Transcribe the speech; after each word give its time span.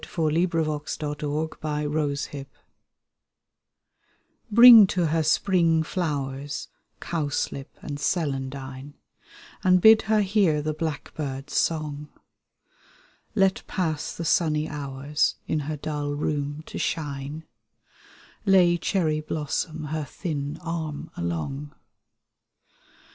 THE 0.01 0.07
SAD 0.07 0.33
TEARS 0.33 0.95
TO 1.19 1.49
BID 1.61 1.83
HER 1.93 2.41
LIVE 2.41 2.47
BRING 4.49 4.87
to 4.87 5.05
her 5.05 5.21
spring 5.21 5.83
flowers, 5.83 6.69
Cowslip 6.99 7.77
and 7.83 7.99
celandine, 7.99 8.95
And 9.63 9.79
bid 9.79 10.01
her 10.09 10.21
hear 10.21 10.63
the 10.63 10.73
blackbird's 10.73 11.53
song. 11.53 12.09
Let 13.35 13.61
pass 13.67 14.15
the 14.17 14.25
sunny 14.25 14.67
hours 14.67 15.35
In 15.45 15.59
her 15.69 15.77
dull 15.77 16.15
room 16.15 16.63
to 16.65 16.79
shine, 16.79 17.45
Lay 18.43 18.77
cherry 18.79 19.21
blossom 19.21 19.83
her 19.93 20.03
thin 20.05 20.57
arm 20.63 21.11
along. 21.15 21.75